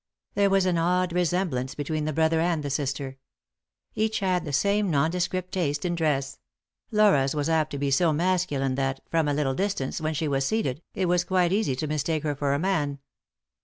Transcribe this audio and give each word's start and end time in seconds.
There 0.33 0.49
was 0.49 0.65
an 0.65 0.79
odd 0.79 1.13
resemblance 1.13 1.75
between 1.75 2.05
the 2.05 2.11
brother 2.11 2.39
and 2.39 2.63
the 2.63 2.71
sister. 2.71 3.17
Each 3.93 4.17
had 4.21 4.45
the 4.45 4.51
same 4.51 4.89
nondescript 4.89 5.51
taste 5.51 5.85
in 5.85 5.93
dress— 5.93 6.39
Laura's 6.91 7.35
was 7.35 7.49
apt 7.49 7.69
to 7.69 7.77
be 7.77 7.91
so 7.91 8.11
masculine 8.11 8.73
that, 8.73 9.01
from 9.11 9.27
a 9.27 9.33
little 9.35 9.53
distance, 9.53 10.01
when 10.01 10.15
she 10.15 10.27
was 10.27 10.43
seated, 10.43 10.81
it 10.95 11.05
was 11.05 11.23
quite 11.23 11.53
easy 11.53 11.75
to 11.75 11.85
mistake 11.85 12.23
her 12.23 12.33
for 12.35 12.53
a 12.55 12.57
man. 12.57 12.97